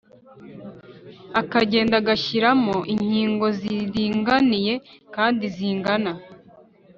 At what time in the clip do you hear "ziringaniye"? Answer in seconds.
3.59-4.73